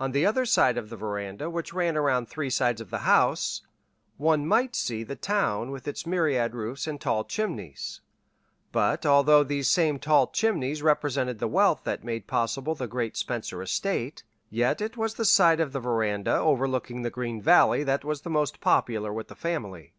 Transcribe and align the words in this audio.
On 0.00 0.10
the 0.10 0.26
other 0.26 0.44
side 0.44 0.76
of 0.76 0.90
the 0.90 0.96
veranda 0.96 1.48
which 1.48 1.72
ran 1.72 1.96
around 1.96 2.26
three 2.26 2.50
sides 2.50 2.80
of 2.80 2.90
the 2.90 2.98
house, 3.06 3.62
one 4.16 4.44
might 4.44 4.74
see 4.74 5.04
the 5.04 5.14
town 5.14 5.70
with 5.70 5.86
its 5.86 6.04
myriad 6.04 6.54
roofs 6.56 6.88
and 6.88 7.00
tall 7.00 7.22
chimneys; 7.22 8.00
but 8.72 9.06
although 9.06 9.44
these 9.44 9.70
same 9.70 10.00
tall 10.00 10.26
chimneys 10.26 10.82
represented 10.82 11.38
the 11.38 11.46
wealth 11.46 11.82
that 11.84 12.02
made 12.02 12.26
possible 12.26 12.74
the 12.74 12.88
great 12.88 13.16
Spencer 13.16 13.62
estate, 13.62 14.24
yet 14.50 14.80
it 14.80 14.96
was 14.96 15.14
the 15.14 15.24
side 15.24 15.60
of 15.60 15.70
the 15.72 15.78
veranda 15.78 16.36
overlooking 16.36 17.02
the 17.02 17.08
green 17.10 17.40
valley 17.40 17.84
that 17.84 18.04
was 18.04 18.22
the 18.22 18.28
most 18.28 18.60
popular 18.60 19.12
with 19.12 19.28
the 19.28 19.36
family. 19.36 19.92